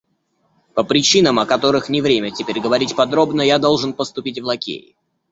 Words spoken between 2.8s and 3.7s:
подробно, я